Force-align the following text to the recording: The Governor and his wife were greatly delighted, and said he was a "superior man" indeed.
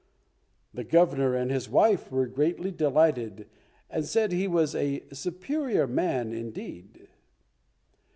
The 0.73 0.83
Governor 0.83 1.35
and 1.35 1.51
his 1.51 1.69
wife 1.69 2.11
were 2.11 2.25
greatly 2.25 2.71
delighted, 2.71 3.47
and 3.87 4.03
said 4.03 4.31
he 4.31 4.47
was 4.47 4.73
a 4.73 5.03
"superior 5.13 5.85
man" 5.85 6.33
indeed. 6.33 7.07